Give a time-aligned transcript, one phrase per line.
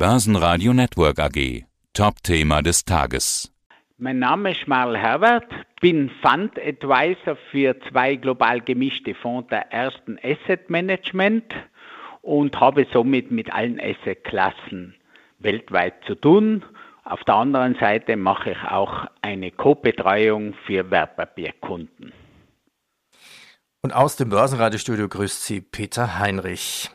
[0.00, 1.66] Börsenradio Network AG.
[1.92, 3.52] Top-Thema des Tages.
[3.98, 5.44] Mein Name ist Marl Herbert,
[5.82, 11.52] bin Fund Advisor für zwei global gemischte Fonds der ersten Asset Management
[12.22, 14.94] und habe somit mit allen Assetklassen
[15.38, 16.64] weltweit zu tun.
[17.04, 22.14] Auf der anderen Seite mache ich auch eine Co-Betreuung für Wertpapierkunden.
[23.82, 26.88] Und aus dem Börsenradiostudio grüßt Sie Peter Heinrich.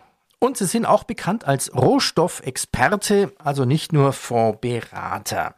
[0.46, 5.55] Und Sie sind auch bekannt als Rohstoffexperte, also nicht nur Fondsberater.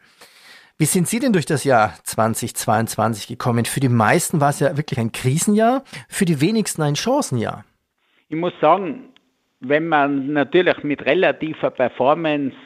[0.78, 3.66] Wie sind Sie denn durch das Jahr 2022 gekommen?
[3.66, 7.66] Für die meisten war es ja wirklich ein Krisenjahr, für die wenigsten ein Chancenjahr.
[8.30, 9.10] Ich muss sagen,
[9.60, 12.56] wenn man natürlich mit relativer Performance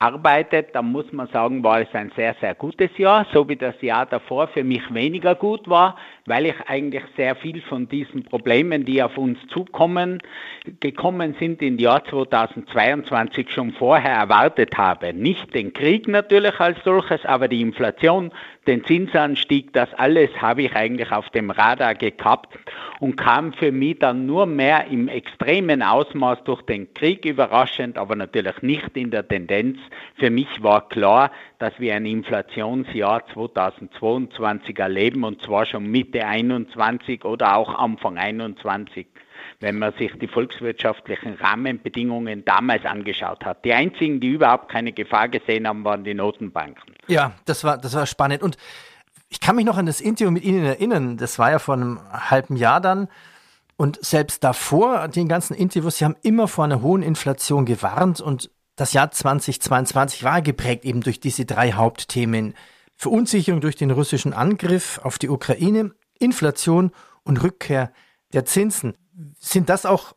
[0.00, 3.80] arbeitet, dann muss man sagen, war es ein sehr, sehr gutes Jahr, so wie das
[3.80, 8.84] Jahr davor für mich weniger gut war, weil ich eigentlich sehr viel von diesen Problemen,
[8.84, 10.18] die auf uns zukommen,
[10.80, 15.12] gekommen sind im Jahr 2022 schon vorher erwartet habe.
[15.12, 18.30] Nicht den Krieg natürlich als solches, aber die Inflation,
[18.66, 22.56] den Zinsanstieg, das alles habe ich eigentlich auf dem Radar gekappt
[23.00, 28.14] und kam für mich dann nur mehr im extremen Ausmaß durch den Krieg überraschend, aber
[28.14, 29.78] natürlich nicht in der Tendenz.
[30.16, 37.24] Für mich war klar, dass wir ein Inflationsjahr 2022 erleben und zwar schon Mitte 21
[37.24, 39.06] oder auch Anfang 21
[39.60, 43.64] wenn man sich die volkswirtschaftlichen Rahmenbedingungen damals angeschaut hat.
[43.64, 46.94] Die einzigen, die überhaupt keine Gefahr gesehen haben, waren die Notenbanken.
[47.06, 48.42] Ja, das war, das war spannend.
[48.42, 48.56] Und
[49.28, 51.16] ich kann mich noch an das Interview mit Ihnen erinnern.
[51.16, 53.06] Das war ja vor einem halben Jahr dann.
[53.76, 58.20] Und selbst davor, den ganzen Interviews, Sie haben immer vor einer hohen Inflation gewarnt.
[58.20, 62.54] Und das Jahr 2022 war geprägt eben durch diese drei Hauptthemen.
[62.96, 66.92] Verunsicherung durch den russischen Angriff auf die Ukraine, Inflation
[67.24, 67.92] und Rückkehr
[68.32, 68.94] der Zinsen.
[69.38, 70.14] Sind das auch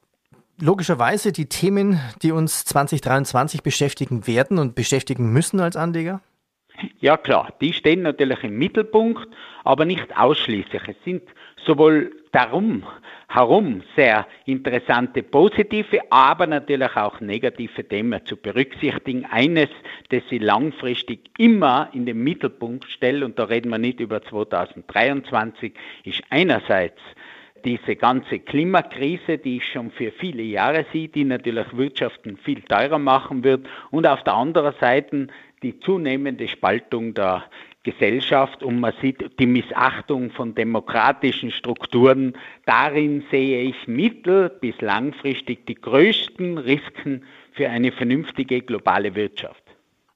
[0.59, 6.21] logischerweise die Themen, die uns 2023 beschäftigen werden und beschäftigen müssen als Anleger?
[6.99, 9.27] Ja klar, die stehen natürlich im Mittelpunkt,
[9.63, 10.81] aber nicht ausschließlich.
[10.87, 11.23] Es sind
[11.66, 12.84] sowohl darum
[13.28, 19.25] herum sehr interessante positive, aber natürlich auch negative Themen zu berücksichtigen.
[19.25, 19.69] Eines,
[20.09, 25.73] das ich langfristig immer in den Mittelpunkt stelle, und da reden wir nicht über 2023,
[26.03, 27.00] ist einerseits
[27.66, 33.00] diese ganze Klimakrise, die ich schon für viele Jahre sehe, die natürlich Wirtschaften viel teurer
[33.00, 35.28] machen wird und auf der anderen Seite
[35.63, 37.44] die zunehmende Spaltung der
[37.85, 42.34] Gesellschaft und man sieht die Missachtung von demokratischen Strukturen.
[42.66, 49.63] Darin sehe ich mittel- bis langfristig die größten Risiken für eine vernünftige globale Wirtschaft.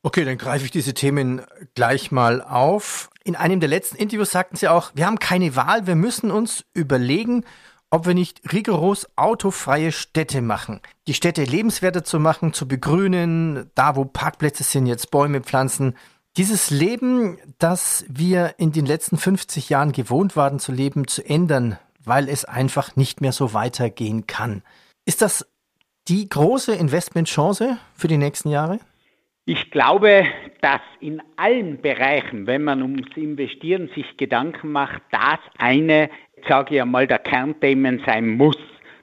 [0.02, 1.41] Okay, dann greife ich diese Themen
[1.75, 3.09] gleich mal auf.
[3.24, 6.66] In einem der letzten Interviews sagten Sie auch, wir haben keine Wahl, wir müssen uns
[6.74, 7.46] überlegen,
[7.91, 10.79] ob wir nicht rigoros autofreie Städte machen.
[11.08, 15.96] Die Städte lebenswerter zu machen, zu begrünen, da wo Parkplätze sind, jetzt Bäume pflanzen.
[16.39, 21.77] Dieses Leben, das wir in den letzten 50 Jahren gewohnt waren zu leben, zu ändern,
[22.01, 24.63] weil es einfach nicht mehr so weitergehen kann.
[25.05, 25.45] Ist das
[26.07, 28.79] die große Investmentchance für die nächsten Jahre?
[29.44, 30.23] Ich glaube,
[30.61, 36.09] dass in allen Bereichen, wenn man ums Investieren sich Gedanken macht, das eine,
[36.47, 38.55] sage ich einmal, der Kernthemen sein muss.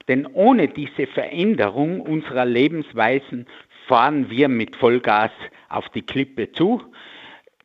[0.07, 3.45] Denn ohne diese Veränderung unserer Lebensweisen
[3.87, 5.31] fahren wir mit Vollgas
[5.69, 6.81] auf die Klippe zu.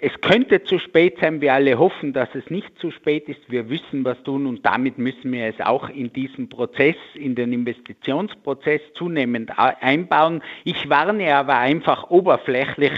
[0.04, 3.38] Es könnte zu spät sein, wir alle hoffen, dass es nicht zu spät ist.
[3.46, 7.52] Wir wissen, was tun und damit müssen wir es auch in diesen Prozess, in den
[7.52, 10.42] Investitionsprozess zunehmend einbauen.
[10.64, 12.90] Ich warne aber einfach oberflächlich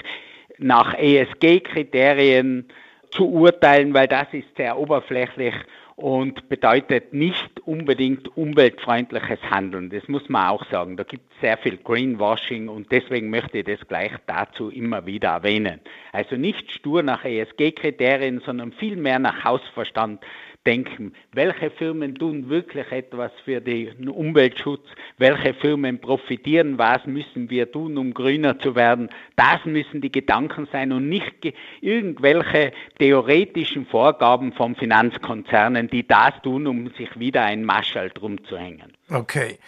[0.57, 2.69] nach ESG-Kriterien
[3.11, 5.55] zu urteilen, weil das ist sehr oberflächlich
[5.97, 9.91] und bedeutet nicht unbedingt umweltfreundliches Handeln.
[9.91, 10.97] Das muss man auch sagen.
[10.97, 15.29] Da gibt es sehr viel Greenwashing und deswegen möchte ich das gleich dazu immer wieder
[15.31, 15.81] erwähnen.
[16.13, 20.25] Also nicht stur nach ESG-Kriterien, sondern vielmehr nach Hausverstand
[20.67, 24.87] denken, welche Firmen tun wirklich etwas für den Umweltschutz,
[25.19, 29.11] welche Firmen profitieren, was müssen wir tun, um grüner zu werden.
[29.37, 36.67] Das müssen die Gedanken sein und nicht irgendwelche theoretischen Vorgaben von Finanzkonzernen, die das tun,
[36.67, 38.93] um sich wieder ein Maschall drum zu hängen.
[39.11, 39.59] Okay.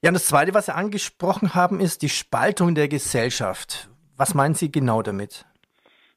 [0.00, 3.88] Ja, und das Zweite, was Sie angesprochen haben, ist die Spaltung der Gesellschaft.
[4.16, 5.44] Was meinen Sie genau damit?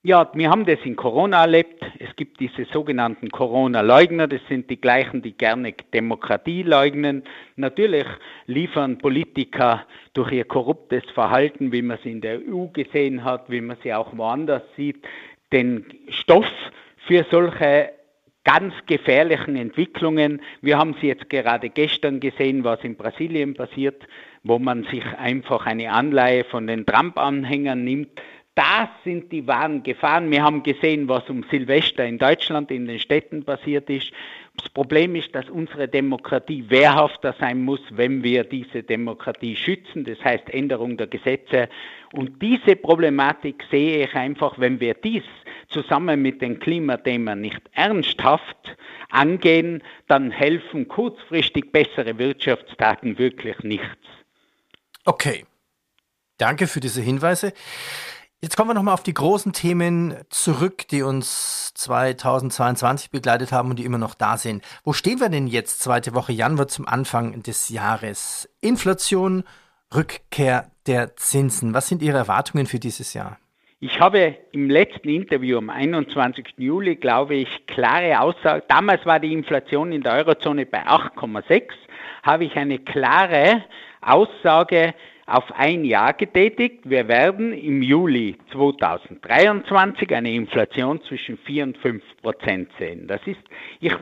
[0.05, 1.83] Ja, wir haben das in Corona erlebt.
[1.97, 4.27] Es gibt diese sogenannten Corona-Leugner.
[4.27, 7.23] Das sind die gleichen, die gerne Demokratie leugnen.
[7.55, 8.05] Natürlich
[8.45, 13.61] liefern Politiker durch ihr korruptes Verhalten, wie man es in der EU gesehen hat, wie
[13.61, 15.03] man sie auch woanders sieht,
[15.51, 16.45] den Stoff
[17.07, 17.89] für solche
[18.43, 20.39] ganz gefährlichen Entwicklungen.
[20.61, 24.03] Wir haben sie jetzt gerade gestern gesehen, was in Brasilien passiert
[24.45, 28.21] wo man sich einfach eine Anleihe von den Trump-Anhängern nimmt.
[28.55, 30.31] Das sind die wahren Gefahren.
[30.31, 34.11] Wir haben gesehen, was um Silvester in Deutschland in den Städten passiert ist.
[34.55, 40.05] Das Problem ist, dass unsere Demokratie wehrhafter sein muss, wenn wir diese Demokratie schützen.
[40.05, 41.67] Das heißt Änderung der Gesetze.
[42.13, 45.23] Und diese Problematik sehe ich einfach, wenn wir dies
[45.67, 48.77] zusammen mit den Klimathemen nicht ernsthaft
[49.09, 54.07] angehen, dann helfen kurzfristig bessere Wirtschaftsdaten wirklich nichts.
[55.03, 55.45] Okay.
[56.37, 57.53] Danke für diese Hinweise.
[58.45, 63.79] Jetzt kommen wir nochmal auf die großen Themen zurück, die uns 2022 begleitet haben und
[63.79, 64.63] die immer noch da sind.
[64.83, 68.47] Wo stehen wir denn jetzt, zweite Woche Januar zum Anfang des Jahres?
[68.61, 69.45] Inflation,
[69.95, 71.73] Rückkehr der Zinsen.
[71.73, 73.39] Was sind Ihre Erwartungen für dieses Jahr?
[73.79, 76.53] Ich habe im letzten Interview am 21.
[76.57, 78.63] Juli, glaube ich, klare Aussage.
[78.67, 81.63] Damals war die Inflation in der Eurozone bei 8,6.
[82.21, 83.63] Habe ich eine klare
[84.01, 84.93] Aussage
[85.25, 86.81] auf ein Jahr getätigt.
[86.83, 93.07] Wir werden im Juli 2023 eine Inflation zwischen 4 und 5 Prozent sehen.
[93.07, 93.39] Das ist,
[93.79, 93.93] ich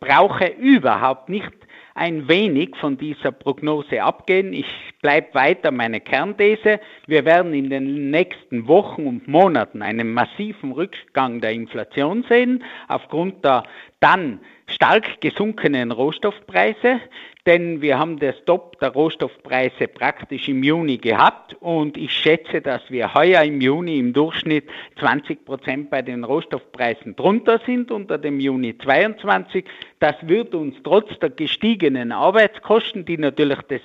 [0.00, 1.52] brauche überhaupt nicht
[1.94, 4.52] ein wenig von dieser Prognose abgehen.
[4.52, 4.66] Ich
[5.00, 6.78] bleibe weiter meine Kernthese.
[7.06, 13.44] Wir werden in den nächsten Wochen und Monaten einen massiven Rückgang der Inflation sehen, aufgrund
[13.44, 13.62] der
[14.00, 17.00] dann stark gesunkenen Rohstoffpreise,
[17.46, 22.82] denn wir haben den Stop der Rohstoffpreise praktisch im Juni gehabt und ich schätze, dass
[22.90, 24.64] wir heuer im Juni im Durchschnitt
[24.98, 29.64] 20 Prozent bei den Rohstoffpreisen drunter sind unter dem Juni 22.
[30.00, 33.82] Das wird uns trotz der gestiegenen Arbeitskosten, die natürlich das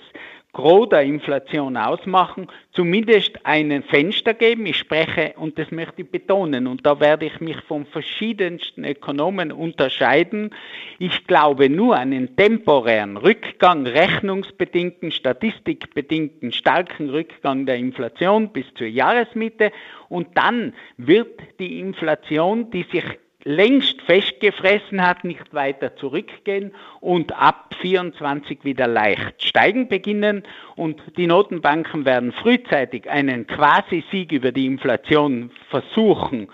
[0.53, 4.65] Gros der Inflation ausmachen, zumindest einen Fenster geben.
[4.65, 9.53] Ich spreche, und das möchte ich betonen, und da werde ich mich von verschiedensten Ökonomen
[9.53, 10.53] unterscheiden.
[10.99, 19.71] Ich glaube nur einen temporären Rückgang, rechnungsbedingten, statistikbedingten starken Rückgang der Inflation bis zur Jahresmitte.
[20.09, 23.05] Und dann wird die Inflation, die sich
[23.43, 30.43] längst festgefressen hat, nicht weiter zurückgehen und ab 24 wieder leicht steigen beginnen
[30.75, 36.47] und die Notenbanken werden frühzeitig einen Quasi-Sieg über die Inflation versuchen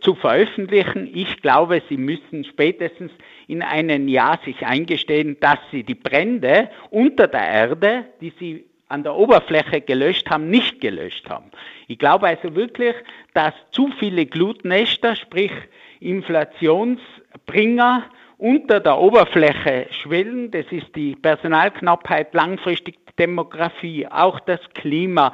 [0.00, 1.10] zu veröffentlichen.
[1.12, 3.10] Ich glaube, sie müssen spätestens
[3.48, 9.02] in einem Jahr sich eingestehen, dass sie die Brände unter der Erde, die sie an
[9.02, 11.50] der Oberfläche gelöscht haben, nicht gelöscht haben.
[11.88, 12.94] Ich glaube also wirklich,
[13.34, 15.52] dass zu viele Glutnester, sprich
[16.00, 18.04] Inflationsbringer
[18.38, 20.50] unter der Oberfläche schwellen.
[20.50, 25.32] Das ist die Personalknappheit, langfristig die Demografie, auch das Klima,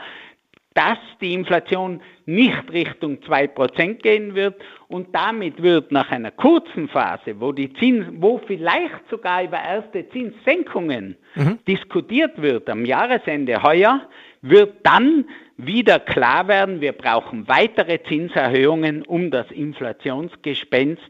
[0.74, 7.40] dass die Inflation nicht Richtung 2% gehen wird und damit wird nach einer kurzen Phase,
[7.40, 11.60] wo die Zins, wo vielleicht sogar über erste Zinssenkungen mhm.
[11.68, 14.00] diskutiert wird am Jahresende heuer,
[14.42, 21.02] wird dann wieder klar werden, wir brauchen weitere Zinserhöhungen, um das Inflationsgespenst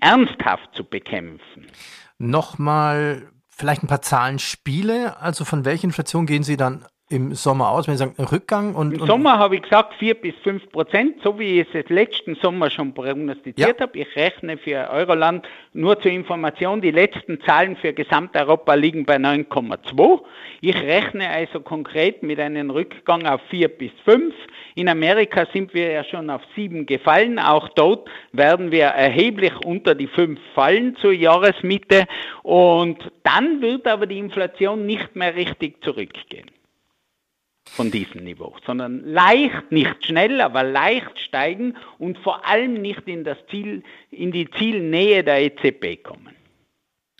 [0.00, 1.66] ernsthaft zu bekämpfen.
[2.18, 5.20] Nochmal vielleicht ein paar Zahlenspiele.
[5.20, 8.74] Also von welcher Inflation gehen Sie dann im Sommer aus, wenn Sie sagen Rückgang?
[8.74, 12.34] Und, Im Sommer habe ich gesagt 4 bis 5 Prozent, so wie ich es letzten
[12.34, 13.86] Sommer schon prognostiziert ja.
[13.86, 13.98] habe.
[13.98, 20.20] Ich rechne für Euroland nur zur Information, die letzten Zahlen für Gesamteuropa liegen bei 9,2.
[20.60, 24.34] Ich rechne also konkret mit einem Rückgang auf 4 bis 5.
[24.74, 27.38] In Amerika sind wir ja schon auf 7 gefallen.
[27.38, 32.04] Auch dort werden wir erheblich unter die 5 fallen zur Jahresmitte.
[32.42, 36.50] Und dann wird aber die Inflation nicht mehr richtig zurückgehen
[37.70, 43.24] von diesem Niveau, sondern leicht, nicht schnell, aber leicht steigen und vor allem nicht in
[43.24, 46.34] das Ziel, in die Zielnähe der EZB kommen.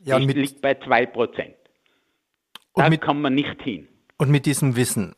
[0.05, 1.55] Ja, mit, liegt bei 2%.
[2.75, 3.89] Da kann man nicht hin.
[4.17, 5.15] Und mit diesem Wissen,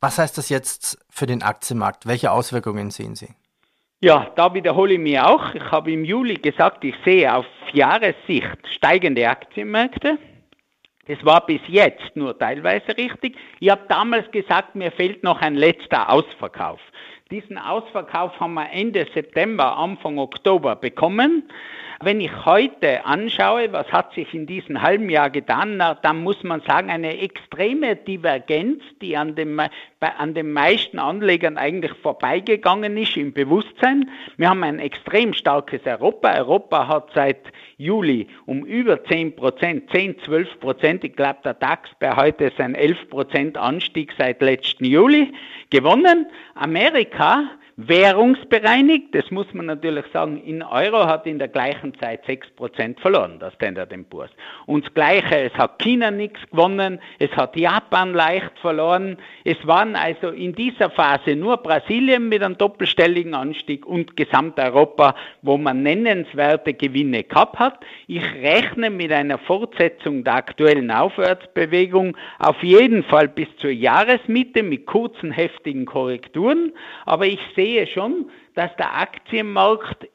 [0.00, 2.06] was heißt das jetzt für den Aktienmarkt?
[2.06, 3.28] Welche Auswirkungen sehen Sie?
[4.00, 5.54] Ja, da wiederhole ich mir auch.
[5.54, 10.18] Ich habe im Juli gesagt, ich sehe auf Jahressicht steigende Aktienmärkte.
[11.06, 13.36] Das war bis jetzt nur teilweise richtig.
[13.58, 16.80] Ich habe damals gesagt, mir fehlt noch ein letzter Ausverkauf.
[17.32, 21.44] Diesen Ausverkauf haben wir Ende September, Anfang Oktober bekommen.
[22.02, 26.60] Wenn ich heute anschaue, was hat sich in diesem halben Jahr getan, dann muss man
[26.60, 29.58] sagen, eine extreme Divergenz, die an, dem,
[30.00, 34.10] an den meisten Anlegern eigentlich vorbeigegangen ist im Bewusstsein.
[34.36, 36.34] Wir haben ein extrem starkes Europa.
[36.34, 41.88] Europa hat seit Juli um über 10 Prozent, 10, 12 Prozent, ich glaube der DAX
[41.98, 45.32] bei heute ist ein 11 Prozent Anstieg seit letzten Juli
[45.72, 46.26] gewonnen.
[46.54, 49.14] Amerika währungsbereinigt.
[49.14, 50.42] Das muss man natürlich sagen.
[50.44, 54.30] In Euro hat in der gleichen Zeit 6% verloren, der Standard Poor's.
[54.66, 59.16] Und das Gleiche, es hat China nichts gewonnen, es hat Japan leicht verloren.
[59.44, 65.56] Es waren also in dieser Phase nur Brasilien mit einem doppelstelligen Anstieg und Gesamteuropa, wo
[65.56, 67.80] man nennenswerte Gewinne gehabt hat.
[68.06, 74.86] Ich rechne mit einer Fortsetzung der aktuellen Aufwärtsbewegung auf jeden Fall bis zur Jahresmitte mit
[74.86, 76.72] kurzen, heftigen Korrekturen.
[77.06, 80.08] Aber ich sehe schon, dass der Aktienmarkt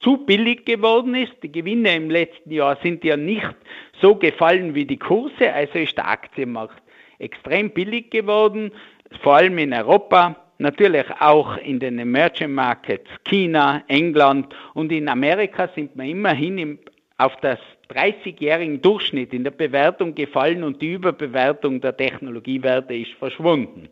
[0.00, 1.34] zu billig geworden ist.
[1.42, 3.54] Die Gewinne im letzten Jahr sind ja nicht
[4.00, 6.82] so gefallen wie die Kurse, also ist der Aktienmarkt
[7.18, 8.72] extrem billig geworden,
[9.22, 15.68] vor allem in Europa, natürlich auch in den Emerging Markets, China, England und in Amerika
[15.74, 16.78] sind wir immerhin im,
[17.16, 17.58] auf das
[17.90, 23.88] 30-jährigen Durchschnitt in der Bewertung gefallen und die Überbewertung der Technologiewerte ist verschwunden.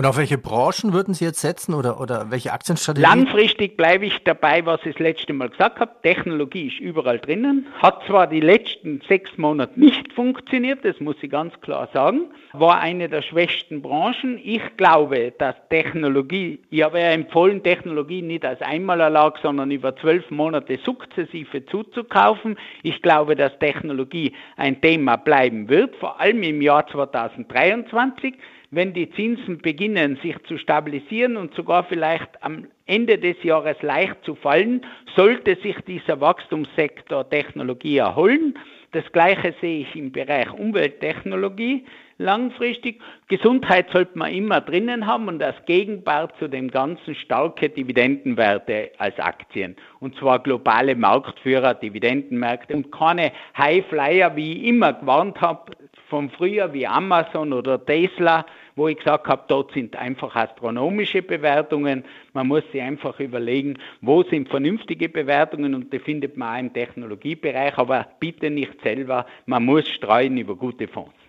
[0.00, 3.06] Und auf welche Branchen würden Sie jetzt setzen oder, oder welche Aktienstrategie?
[3.06, 5.92] Langfristig bleibe ich dabei, was ich das letzte Mal gesagt habe.
[6.02, 7.66] Technologie ist überall drinnen.
[7.82, 12.30] Hat zwar die letzten sechs Monate nicht funktioniert, das muss ich ganz klar sagen.
[12.54, 14.40] War eine der schwächsten Branchen.
[14.42, 20.30] Ich glaube, dass Technologie, ich habe ja empfohlen, Technologie nicht als Einmalerlag, sondern über zwölf
[20.30, 22.56] Monate sukzessive zuzukaufen.
[22.82, 28.34] Ich glaube, dass Technologie ein Thema bleiben wird, vor allem im Jahr 2023
[28.70, 34.16] wenn die Zinsen beginnen sich zu stabilisieren und sogar vielleicht am Ende des Jahres leicht
[34.24, 34.86] zu fallen,
[35.16, 38.58] sollte sich dieser Wachstumssektor Technologie erholen.
[38.92, 41.84] Das Gleiche sehe ich im Bereich Umwelttechnologie
[42.20, 43.00] langfristig.
[43.28, 49.18] Gesundheit sollte man immer drinnen haben und als Gegenpart zu dem ganzen starke Dividendenwerte als
[49.18, 49.76] Aktien.
[50.00, 55.72] Und zwar globale Marktführer, Dividendenmärkte und keine Highflyer, wie ich immer gewarnt habe,
[56.08, 58.44] vom Frühjahr wie Amazon oder Tesla,
[58.76, 62.04] wo ich gesagt habe, dort sind einfach astronomische Bewertungen.
[62.34, 66.72] Man muss sich einfach überlegen, wo sind vernünftige Bewertungen und die findet man auch im
[66.72, 69.24] Technologiebereich, aber bitte nicht selber.
[69.46, 71.19] Man muss streuen über gute Fonds.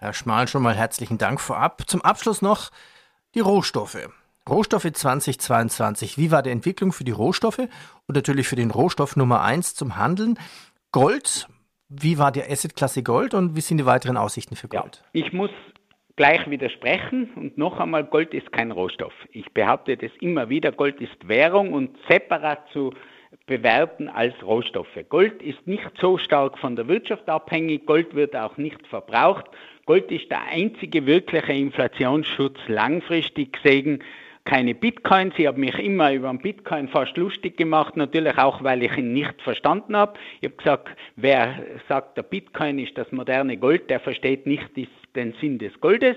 [0.00, 1.82] Herr Schmal, schon mal herzlichen Dank vorab.
[1.86, 2.70] Zum Abschluss noch
[3.34, 4.08] die Rohstoffe.
[4.48, 6.16] Rohstoffe 2022.
[6.16, 9.98] Wie war die Entwicklung für die Rohstoffe und natürlich für den Rohstoff Nummer 1 zum
[9.98, 10.38] Handeln?
[10.90, 11.48] Gold,
[11.90, 15.02] wie war die Assetklasse Gold und wie sind die weiteren Aussichten für Gold?
[15.12, 15.50] Ja, ich muss
[16.16, 19.12] gleich widersprechen und noch einmal, Gold ist kein Rohstoff.
[19.32, 22.94] Ich behaupte das immer wieder, Gold ist Währung und separat zu
[23.44, 24.98] bewerten als Rohstoffe.
[25.10, 29.44] Gold ist nicht so stark von der Wirtschaft abhängig, Gold wird auch nicht verbraucht.
[29.86, 34.02] Gold ist der einzige wirkliche Inflationsschutz langfristig gesehen
[34.44, 35.34] keine Bitcoins.
[35.36, 39.12] Ich habe mich immer über den Bitcoin fast lustig gemacht, natürlich auch, weil ich ihn
[39.12, 40.18] nicht verstanden habe.
[40.40, 44.68] Ich habe gesagt, wer sagt, der Bitcoin ist das moderne Gold, der versteht nicht
[45.14, 46.16] den Sinn des Goldes.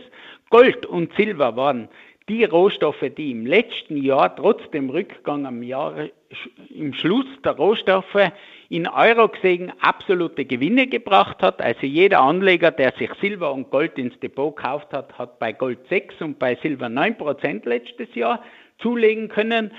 [0.50, 1.90] Gold und Silber waren
[2.30, 6.08] die Rohstoffe, die im letzten Jahr trotz dem Rückgang am Jahr,
[6.70, 8.32] im Schluss der Rohstoffe
[8.70, 11.62] in Euro gesehen absolute Gewinne gebracht hat.
[11.62, 15.80] Also jeder Anleger, der sich Silber und Gold ins Depot gekauft hat, hat bei Gold
[15.90, 18.42] 6 und bei Silber 9 Prozent letztes Jahr
[18.80, 19.72] zulegen können.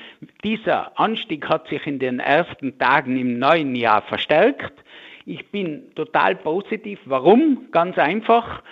[0.44, 4.84] Dieser Anstieg hat sich in den ersten Tagen im neuen Jahr verstärkt.
[5.26, 7.00] Ich bin total positiv.
[7.06, 7.68] Warum?
[7.70, 8.62] Ganz einfach.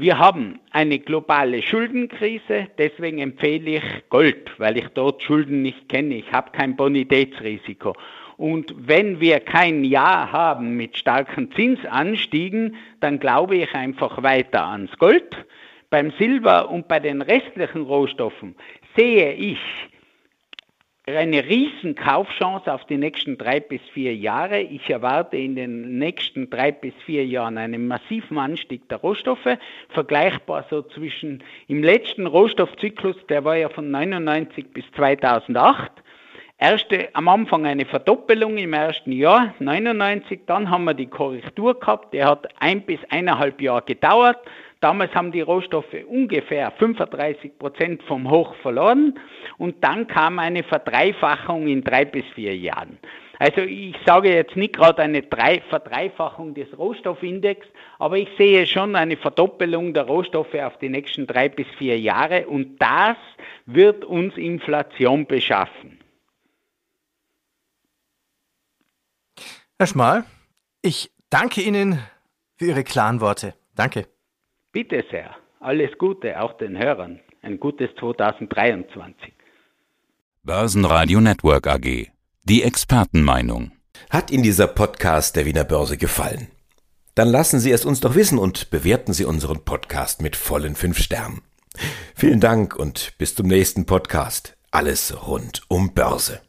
[0.00, 6.14] Wir haben eine globale Schuldenkrise, deswegen empfehle ich Gold, weil ich dort Schulden nicht kenne.
[6.14, 7.92] Ich habe kein Bonitätsrisiko.
[8.38, 14.90] Und wenn wir kein Jahr haben mit starken Zinsanstiegen, dann glaube ich einfach weiter ans
[14.96, 15.36] Gold.
[15.90, 18.56] Beim Silber und bei den restlichen Rohstoffen
[18.96, 19.58] sehe ich
[21.06, 24.60] eine riesen Kaufchance auf die nächsten drei bis vier Jahre.
[24.60, 30.66] Ich erwarte in den nächsten drei bis vier Jahren einen massiven Anstieg der Rohstoffe, vergleichbar
[30.68, 35.90] so zwischen im letzten Rohstoffzyklus, der war ja von 99 bis 2008,
[36.58, 42.12] erste, am Anfang eine Verdoppelung im ersten Jahr, 99, dann haben wir die Korrektur gehabt,
[42.12, 44.38] der hat ein bis eineinhalb Jahre gedauert.
[44.80, 49.18] Damals haben die Rohstoffe ungefähr 35 Prozent vom Hoch verloren
[49.58, 52.98] und dann kam eine Verdreifachung in drei bis vier Jahren.
[53.38, 57.66] Also ich sage jetzt nicht gerade eine Drei Verdreifachung des Rohstoffindex,
[57.98, 62.46] aber ich sehe schon eine Verdoppelung der Rohstoffe auf die nächsten drei bis vier Jahre
[62.46, 63.16] und das
[63.64, 65.98] wird uns Inflation beschaffen.
[69.78, 70.24] Herr Schmal,
[70.82, 71.98] ich danke Ihnen
[72.58, 73.54] für Ihre klaren Worte.
[73.74, 74.06] Danke.
[74.72, 75.34] Bitte sehr.
[75.58, 77.18] Alles Gute, auch den Hörern.
[77.42, 79.32] Ein gutes 2023.
[80.44, 82.06] Börsenradio Network AG.
[82.44, 83.72] Die Expertenmeinung.
[84.10, 86.46] Hat Ihnen dieser Podcast der Wiener Börse gefallen?
[87.16, 90.98] Dann lassen Sie es uns doch wissen und bewerten Sie unseren Podcast mit vollen fünf
[90.98, 91.42] Sternen.
[92.14, 94.56] Vielen Dank und bis zum nächsten Podcast.
[94.70, 96.40] Alles rund um Börse.